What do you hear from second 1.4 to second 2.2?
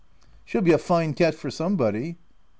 some body."